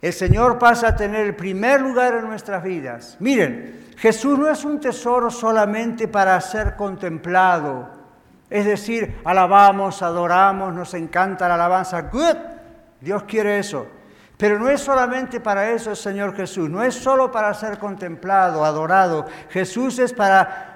[0.00, 3.16] El Señor pasa a tener el primer lugar en nuestras vidas.
[3.20, 7.88] Miren, Jesús no es un tesoro solamente para ser contemplado.
[8.50, 12.02] Es decir, alabamos, adoramos, nos encanta la alabanza.
[12.02, 12.36] Good.
[13.00, 13.86] Dios quiere eso.
[14.36, 18.64] Pero no es solamente para eso el Señor Jesús, no es solo para ser contemplado,
[18.64, 19.26] adorado.
[19.50, 20.71] Jesús es para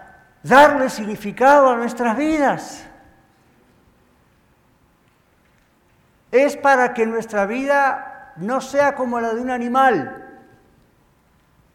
[0.47, 2.87] darle significado a nuestras vidas.
[6.31, 10.25] Es para que nuestra vida no sea como la de un animal.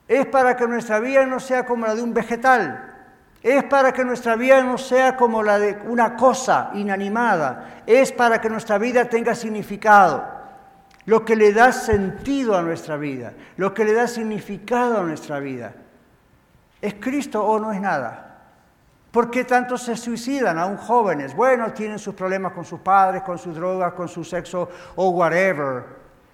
[0.07, 2.87] Es para que nuestra vida no sea como la de un vegetal.
[3.41, 7.81] Es para que nuestra vida no sea como la de una cosa inanimada.
[7.87, 10.23] Es para que nuestra vida tenga significado.
[11.05, 13.33] Lo que le da sentido a nuestra vida.
[13.57, 15.73] Lo que le da significado a nuestra vida.
[16.79, 18.30] ¿Es Cristo o no es nada?
[19.11, 21.35] ¿Por qué tantos se suicidan, aún jóvenes?
[21.35, 25.83] Bueno, tienen sus problemas con sus padres, con sus drogas, con su sexo o whatever.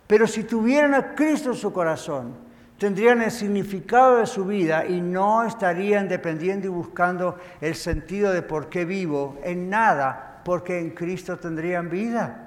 [0.05, 2.35] Pero si tuvieran a Cristo en su corazón,
[2.77, 8.43] tendrían el significado de su vida y no estarían dependiendo y buscando el sentido de
[8.43, 12.43] por qué vivo en nada, porque en Cristo tendrían vida.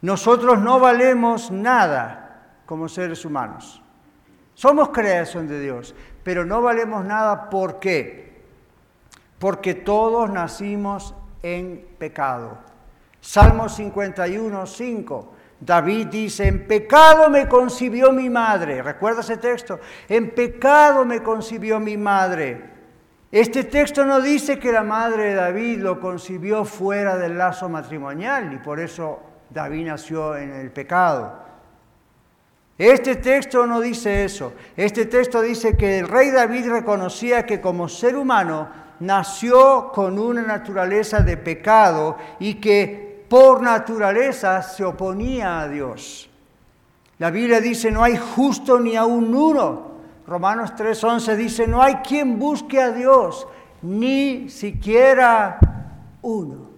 [0.00, 3.82] Nosotros no valemos nada como seres humanos.
[4.54, 7.50] Somos creación de Dios, pero no valemos nada.
[7.50, 8.42] ¿Por qué?
[9.38, 12.58] Porque todos nacimos en pecado.
[13.20, 15.34] Salmo 51, 5.
[15.60, 18.82] David dice, en pecado me concibió mi madre.
[18.82, 19.78] ¿Recuerda ese texto?
[20.08, 22.72] En pecado me concibió mi madre.
[23.30, 28.52] Este texto no dice que la madre de David lo concibió fuera del lazo matrimonial
[28.52, 31.38] y por eso David nació en el pecado.
[32.78, 34.52] Este texto no dice eso.
[34.76, 38.68] Este texto dice que el rey David reconocía que como ser humano
[39.00, 46.28] nació con una naturaleza de pecado y que por naturaleza se oponía a Dios.
[47.18, 49.92] La Biblia dice, no hay justo ni aún uno.
[50.26, 53.46] Romanos 3:11 dice, no hay quien busque a Dios,
[53.82, 55.58] ni siquiera
[56.22, 56.68] uno.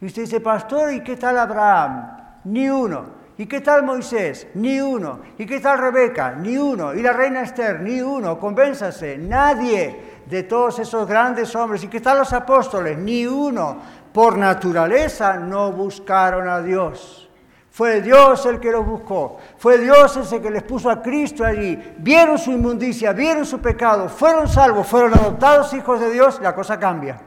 [0.00, 2.10] Y usted dice, pastor, ¿y qué tal Abraham?
[2.44, 3.21] Ni uno.
[3.42, 4.46] ¿Y qué tal Moisés?
[4.54, 5.18] Ni uno.
[5.36, 6.30] ¿Y qué tal Rebeca?
[6.30, 6.94] Ni uno.
[6.94, 7.80] ¿Y la reina Esther?
[7.80, 8.38] Ni uno.
[8.38, 11.82] Convénzase, nadie de todos esos grandes hombres.
[11.82, 12.96] ¿Y qué tal los apóstoles?
[12.96, 13.78] Ni uno.
[14.12, 17.28] Por naturaleza no buscaron a Dios.
[17.72, 19.38] Fue Dios el que los buscó.
[19.58, 21.76] Fue Dios ese que les puso a Cristo allí.
[21.98, 26.38] Vieron su inmundicia, vieron su pecado, fueron salvos, fueron adoptados hijos de Dios.
[26.40, 27.20] La cosa cambia.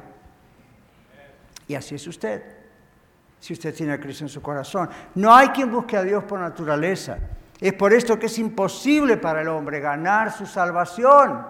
[1.67, 2.54] Y así es usted
[3.45, 4.89] si usted tiene a Cristo en su corazón.
[5.13, 7.19] No hay quien busque a Dios por naturaleza.
[7.61, 11.45] Es por esto que es imposible para el hombre ganar su salvación.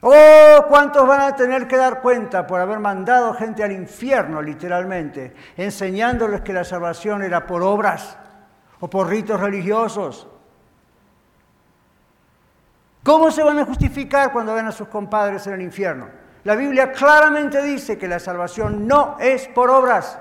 [0.00, 5.32] Oh, ¿cuántos van a tener que dar cuenta por haber mandado gente al infierno, literalmente,
[5.56, 8.18] enseñándoles que la salvación era por obras
[8.80, 10.26] o por ritos religiosos?
[13.04, 16.08] ¿Cómo se van a justificar cuando ven a sus compadres en el infierno?
[16.42, 20.18] La Biblia claramente dice que la salvación no es por obras.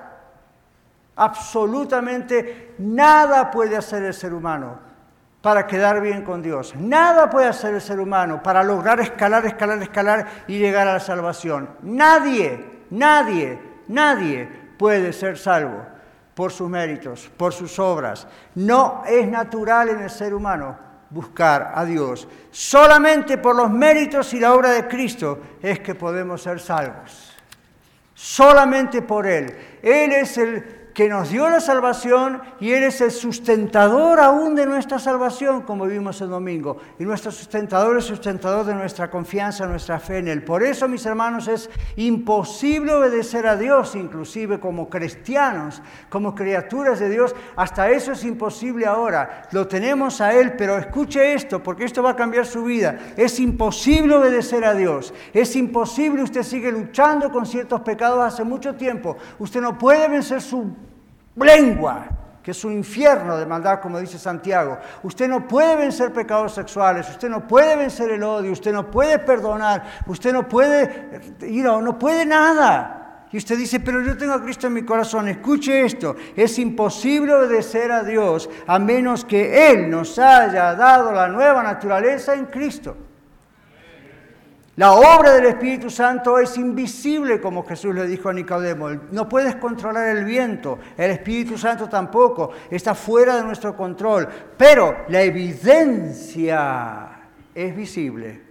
[1.16, 4.92] Absolutamente nada puede hacer el ser humano
[5.42, 6.76] para quedar bien con Dios.
[6.76, 11.00] Nada puede hacer el ser humano para lograr escalar, escalar, escalar y llegar a la
[11.00, 11.70] salvación.
[11.82, 14.48] Nadie, nadie, nadie
[14.78, 15.84] puede ser salvo
[16.36, 18.28] por sus méritos, por sus obras.
[18.56, 20.78] No es natural en el ser humano
[21.10, 22.28] buscar a Dios.
[22.52, 27.36] Solamente por los méritos y la obra de Cristo es que podemos ser salvos.
[28.14, 29.80] Solamente por Él.
[29.82, 34.66] Él es el que nos dio la salvación y Él es el sustentador aún de
[34.66, 36.78] nuestra salvación, como vimos el domingo.
[37.00, 40.44] Y nuestro sustentador es sustentador de nuestra confianza, nuestra fe en Él.
[40.44, 47.10] Por eso, mis hermanos, es imposible obedecer a Dios, inclusive como cristianos, como criaturas de
[47.10, 47.36] Dios.
[47.56, 49.44] Hasta eso es imposible ahora.
[49.52, 52.98] Lo tenemos a Él, pero escuche esto, porque esto va a cambiar su vida.
[53.16, 55.14] Es imposible obedecer a Dios.
[55.34, 59.18] Es imposible, usted sigue luchando con ciertos pecados hace mucho tiempo.
[59.40, 60.81] Usted no puede vencer su
[61.36, 62.08] lengua,
[62.44, 64.78] que es un infierno de maldad, como dice Santiago.
[65.04, 69.20] Usted no puede vencer pecados sexuales, usted no puede vencer el odio, usted no puede
[69.20, 72.98] perdonar, usted no puede ir no puede nada.
[73.32, 75.30] Y usted dice, pero yo tengo a Cristo en mi corazón.
[75.30, 81.30] Escuche esto, es imposible obedecer a Dios a menos que Él nos haya dado la
[81.30, 82.98] nueva naturaleza en Cristo.
[84.78, 88.90] La obra del Espíritu Santo es invisible, como Jesús le dijo a Nicodemo.
[89.12, 94.30] No puedes controlar el viento, el Espíritu Santo tampoco, está fuera de nuestro control.
[94.58, 97.10] Pero la evidencia
[97.54, 98.42] es visible.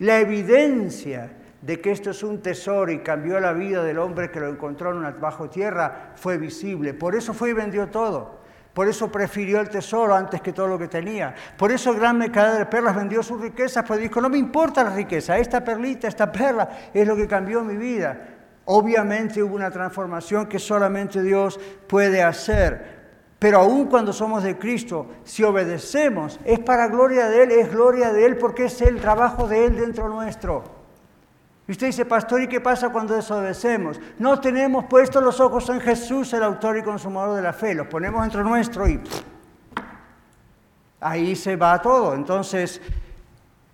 [0.00, 1.30] La evidencia
[1.62, 4.90] de que esto es un tesoro y cambió la vida del hombre que lo encontró
[4.90, 6.94] en una bajo tierra fue visible.
[6.94, 8.39] Por eso fue y vendió todo.
[8.74, 11.34] Por eso prefirió el tesoro antes que todo lo que tenía.
[11.56, 14.84] Por eso el gran mercader de perlas vendió sus riquezas, pues dijo, no me importa
[14.84, 18.16] la riqueza, esta perlita, esta perla es lo que cambió mi vida.
[18.66, 23.00] Obviamente hubo una transformación que solamente Dios puede hacer.
[23.40, 28.12] Pero aun cuando somos de Cristo, si obedecemos, es para gloria de Él, es gloria
[28.12, 30.79] de Él porque es el trabajo de Él dentro nuestro.
[31.70, 34.00] Y usted dice, pastor, ¿y qué pasa cuando desobedecemos?
[34.18, 37.76] No tenemos puestos los ojos en Jesús, el autor y consumador de la fe.
[37.76, 39.00] Los ponemos entre nuestro y
[40.98, 42.14] ahí se va todo.
[42.14, 42.82] Entonces,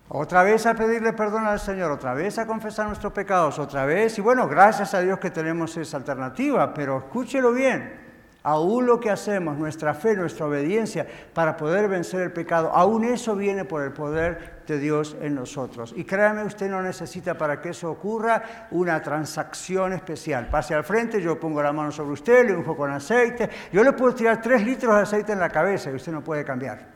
[0.09, 4.15] otra vez a pedirle perdón al Señor, otra vez a confesar nuestros pecados, otra vez.
[4.19, 8.06] Y bueno, gracias a Dios que tenemos esa alternativa, pero escúchelo bien.
[8.47, 13.35] Aún lo que hacemos, nuestra fe, nuestra obediencia para poder vencer el pecado, aún eso
[13.35, 15.93] viene por el poder de Dios en nosotros.
[15.97, 20.47] Y créame, usted no necesita para que eso ocurra una transacción especial.
[20.47, 23.49] Pase al frente, yo pongo la mano sobre usted, le unjo con aceite.
[23.73, 26.45] Yo le puedo tirar tres litros de aceite en la cabeza y usted no puede
[26.45, 26.87] cambiar.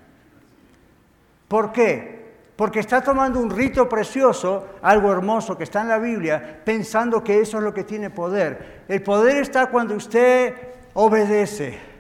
[1.49, 2.22] ¿Por qué?
[2.56, 7.41] Porque está tomando un rito precioso, algo hermoso que está en la Biblia, pensando que
[7.41, 8.84] eso es lo que tiene poder.
[8.88, 11.92] El poder está cuando usted obedece.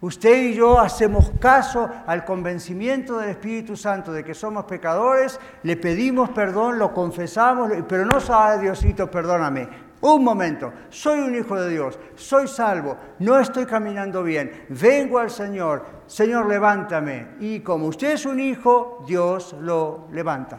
[0.00, 5.78] Usted y yo hacemos caso al convencimiento del Espíritu Santo de que somos pecadores, le
[5.78, 9.66] pedimos perdón, lo confesamos, pero no sabe Diosito, perdóname.
[10.02, 15.30] Un momento, soy un hijo de Dios, soy salvo, no estoy caminando bien, vengo al
[15.30, 17.28] Señor, Señor, levántame.
[17.40, 20.58] Y como usted es un hijo, Dios lo levanta.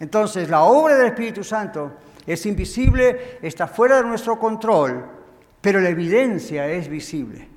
[0.00, 1.92] Entonces, la obra del Espíritu Santo
[2.26, 5.13] es invisible, está fuera de nuestro control,
[5.64, 7.48] pero la evidencia es visible.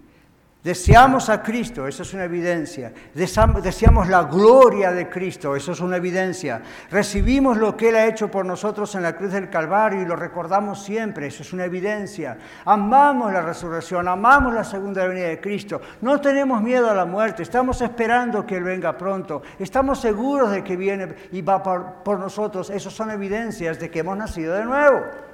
[0.63, 2.93] Deseamos a Cristo, eso es una evidencia.
[3.13, 6.61] Deseamos la gloria de Cristo, eso es una evidencia.
[6.89, 10.15] Recibimos lo que Él ha hecho por nosotros en la cruz del Calvario y lo
[10.15, 12.37] recordamos siempre, eso es una evidencia.
[12.63, 15.81] Amamos la resurrección, amamos la segunda venida de Cristo.
[15.99, 19.41] No tenemos miedo a la muerte, estamos esperando que Él venga pronto.
[19.59, 22.69] Estamos seguros de que viene y va por, nosotros.
[22.69, 25.26] Esas son evidencias de que hemos nacido de nuevo.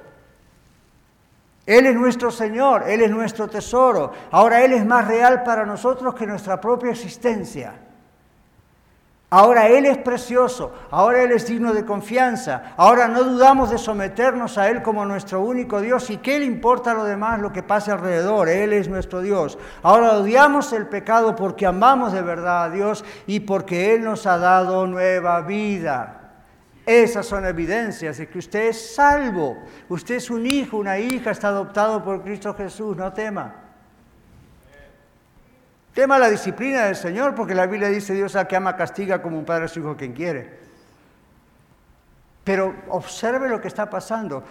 [1.66, 4.12] Él es nuestro Señor, Él es nuestro tesoro.
[4.30, 7.74] Ahora Él es más real para nosotros que nuestra propia existencia.
[9.30, 14.58] Ahora Él es precioso, ahora Él es digno de confianza, ahora no dudamos de someternos
[14.58, 17.90] a Él como nuestro único Dios y qué le importa lo demás, lo que pase
[17.90, 19.58] alrededor, Él es nuestro Dios.
[19.82, 24.38] Ahora odiamos el pecado porque amamos de verdad a Dios y porque Él nos ha
[24.38, 26.23] dado nueva vida.
[26.86, 29.62] Esas son evidencias de que usted es salvo.
[29.88, 32.96] Usted es un hijo, una hija, está adoptado por Cristo Jesús.
[32.96, 33.54] No tema.
[35.94, 39.38] Tema la disciplina del Señor, porque la Biblia dice Dios al que ama castiga como
[39.38, 40.58] un padre a su hijo quien quiere.
[42.42, 44.44] Pero observe lo que está pasando.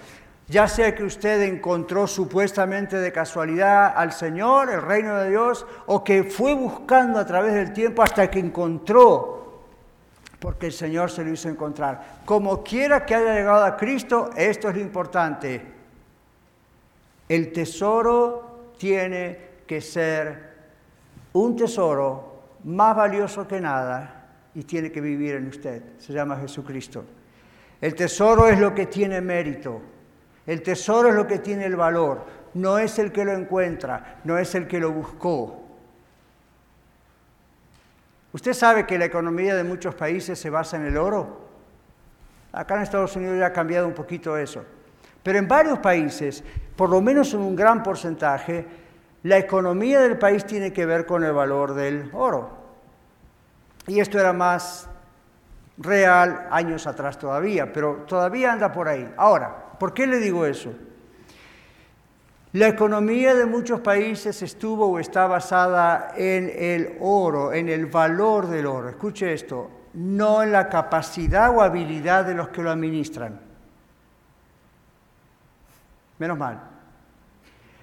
[0.48, 6.04] Ya sea que usted encontró supuestamente de casualidad al Señor, el reino de Dios, o
[6.04, 9.43] que fue buscando a través del tiempo hasta que encontró
[10.44, 12.20] porque el Señor se lo hizo encontrar.
[12.26, 15.62] Como quiera que haya llegado a Cristo, esto es lo importante.
[17.30, 20.54] El tesoro tiene que ser
[21.32, 25.82] un tesoro más valioso que nada y tiene que vivir en usted.
[25.98, 27.06] Se llama Jesucristo.
[27.80, 29.82] El tesoro es lo que tiene mérito.
[30.46, 32.26] El tesoro es lo que tiene el valor.
[32.56, 35.63] No es el que lo encuentra, no es el que lo buscó.
[38.34, 41.48] Usted sabe que la economía de muchos países se basa en el oro.
[42.52, 44.66] Acá en Estados Unidos ya ha cambiado un poquito eso.
[45.22, 46.44] Pero en varios países,
[46.76, 48.66] por lo menos en un gran porcentaje,
[49.22, 52.58] la economía del país tiene que ver con el valor del oro.
[53.88, 54.90] Y esto era más
[55.78, 59.14] real años atrás todavía, pero todavía anda por ahí.
[59.16, 60.74] Ahora, ¿por qué le digo eso?
[62.54, 68.46] La economía de muchos países estuvo o está basada en el oro, en el valor
[68.46, 68.90] del oro.
[68.90, 73.40] Escuche esto, no en la capacidad o habilidad de los que lo administran.
[76.20, 76.62] Menos mal.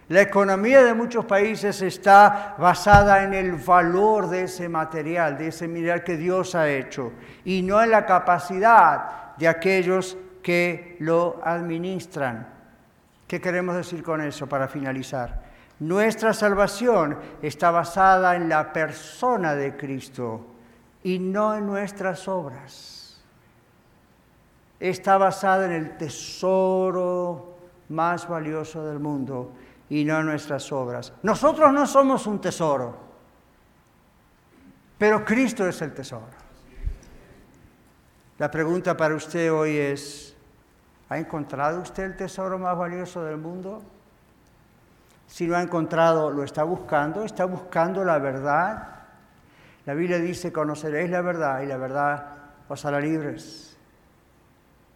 [0.06, 5.66] La economía de muchos países está basada en el valor de ese material, de ese
[5.66, 7.12] mineral que Dios ha hecho,
[7.44, 12.59] y no en la capacidad de aquellos que lo administran.
[13.30, 15.40] ¿Qué queremos decir con eso para finalizar?
[15.78, 20.46] Nuestra salvación está basada en la persona de Cristo
[21.04, 23.22] y no en nuestras obras.
[24.80, 27.56] Está basada en el tesoro
[27.90, 29.52] más valioso del mundo
[29.88, 31.12] y no en nuestras obras.
[31.22, 32.98] Nosotros no somos un tesoro,
[34.98, 36.26] pero Cristo es el tesoro.
[38.38, 40.29] La pregunta para usted hoy es,
[41.10, 43.82] ¿Ha encontrado usted el tesoro más valioso del mundo?
[45.26, 48.88] Si no ha encontrado, lo está buscando, está buscando la verdad.
[49.86, 52.26] La Biblia dice, conoceréis la verdad y la verdad
[52.68, 53.76] os hará libres.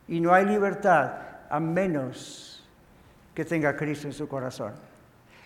[0.07, 1.13] Y no hay libertad
[1.51, 2.65] a menos
[3.35, 4.73] que tenga a Cristo en su corazón.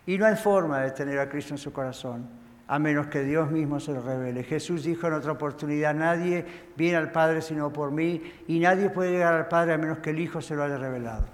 [0.06, 2.28] Y no hay forma de tener a Cristo en su corazón
[2.68, 4.44] a menos que Dios mismo se lo revele.
[4.44, 6.44] Jesús dijo en otra oportunidad, nadie
[6.76, 10.10] viene al Padre sino por mí, y nadie puede llegar al Padre a menos que
[10.10, 11.24] el Hijo se lo haya revelado.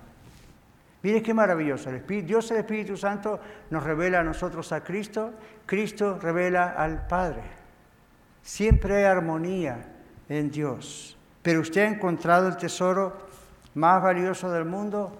[1.02, 1.90] Mire qué maravilloso.
[2.08, 5.32] Dios el Espíritu Santo nos revela a nosotros a Cristo,
[5.66, 7.42] Cristo revela al Padre.
[8.42, 9.84] Siempre hay armonía
[10.28, 11.18] en Dios.
[11.42, 13.12] Pero usted ha encontrado el tesoro
[13.74, 15.12] más valioso del mundo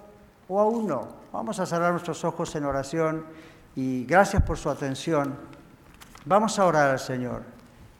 [0.48, 1.08] o aún no.
[1.32, 3.26] Vamos a cerrar nuestros ojos en oración
[3.76, 5.36] y gracias por su atención.
[6.24, 7.42] Vamos a orar al Señor.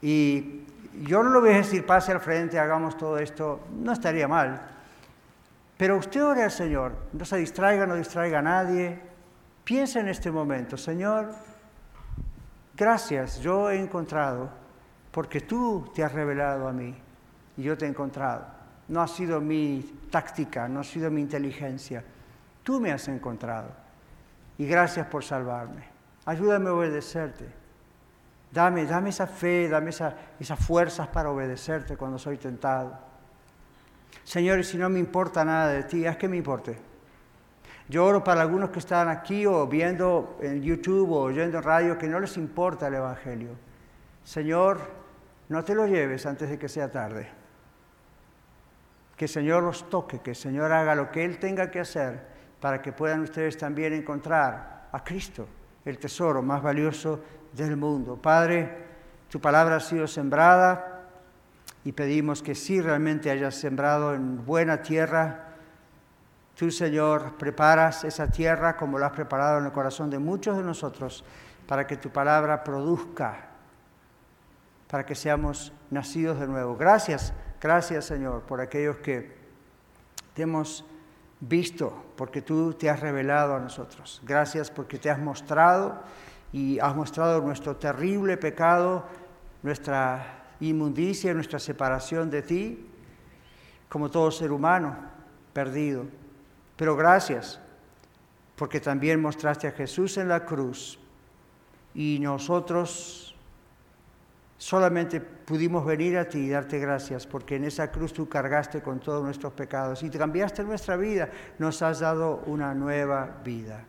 [0.01, 0.63] Y
[1.03, 4.61] yo no lo voy a decir, pase al frente, hagamos todo esto, no estaría mal.
[5.77, 8.99] Pero usted ore al Señor, no se distraiga, no distraiga a nadie.
[9.63, 11.33] Piensa en este momento, Señor,
[12.75, 14.49] gracias, yo he encontrado,
[15.11, 16.95] porque tú te has revelado a mí
[17.57, 18.45] y yo te he encontrado.
[18.87, 22.03] No ha sido mi táctica, no ha sido mi inteligencia.
[22.63, 23.69] Tú me has encontrado.
[24.57, 25.83] Y gracias por salvarme.
[26.25, 27.64] Ayúdame a obedecerte.
[28.55, 32.97] Dame, dame esa fe, dame esas fuerzas para obedecerte cuando soy tentado.
[34.23, 36.79] Señor, si no me importa nada de ti, haz que me importe.
[37.89, 41.97] Yo oro para algunos que están aquí o viendo en YouTube o oyendo en radio
[41.97, 43.49] que no les importa el Evangelio.
[44.23, 44.79] Señor,
[45.49, 47.27] no te lo lleves antes de que sea tarde.
[49.17, 52.25] Que el Señor los toque, que el Señor haga lo que Él tenga que hacer
[52.61, 55.45] para que puedan ustedes también encontrar a Cristo,
[55.83, 57.19] el tesoro más valioso
[57.55, 58.17] del mundo.
[58.21, 58.85] Padre,
[59.29, 61.03] tu palabra ha sido sembrada
[61.83, 65.53] y pedimos que sí realmente hayas sembrado en buena tierra.
[66.55, 70.63] Tú, Señor, preparas esa tierra como lo has preparado en el corazón de muchos de
[70.63, 71.23] nosotros
[71.67, 73.49] para que tu palabra produzca,
[74.89, 76.75] para que seamos nacidos de nuevo.
[76.75, 79.35] Gracias, gracias, Señor, por aquellos que
[80.33, 80.85] te hemos
[81.39, 84.21] visto, porque tú te has revelado a nosotros.
[84.25, 86.01] Gracias porque te has mostrado
[86.51, 89.05] y has mostrado nuestro terrible pecado,
[89.63, 92.87] nuestra inmundicia, nuestra separación de ti,
[93.89, 94.95] como todo ser humano
[95.53, 96.05] perdido.
[96.75, 97.59] Pero gracias,
[98.55, 100.99] porque también mostraste a Jesús en la cruz
[101.93, 103.35] y nosotros
[104.57, 108.99] solamente pudimos venir a ti y darte gracias, porque en esa cruz tú cargaste con
[108.99, 111.29] todos nuestros pecados y cambiaste nuestra vida,
[111.59, 113.85] nos has dado una nueva vida.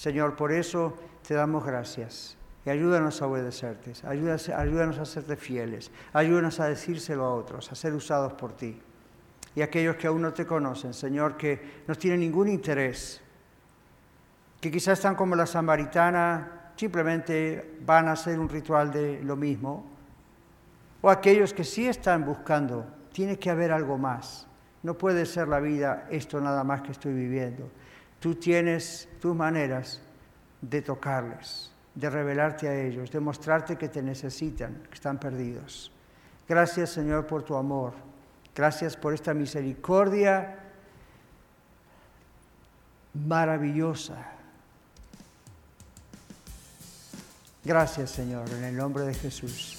[0.00, 0.94] Señor, por eso
[1.28, 2.34] te damos gracias.
[2.64, 7.92] Y ayúdanos a obedecerte, ayúdanos, a serte fieles, ayúdanos a decírselo a otros, a ser
[7.92, 8.80] usados por ti.
[9.54, 13.20] Y aquellos que aún no te conocen, Señor, que no tienen ningún interés,
[14.58, 19.84] que quizás están como la samaritana, simplemente van a hacer un ritual de lo mismo,
[21.02, 24.46] o aquellos que sí están buscando, tiene que haber algo más.
[24.82, 27.70] No puede ser la vida esto nada más que estoy viviendo.
[28.20, 30.00] Tú tienes tus maneras
[30.60, 35.90] de tocarles, de revelarte a ellos, de mostrarte que te necesitan, que están perdidos.
[36.46, 37.94] Gracias Señor por tu amor.
[38.54, 40.58] Gracias por esta misericordia
[43.14, 44.32] maravillosa.
[47.64, 49.78] Gracias Señor, en el nombre de Jesús.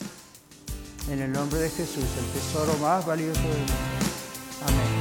[1.10, 3.74] En el nombre de Jesús, el tesoro más valioso del mundo.
[4.68, 5.01] Amén.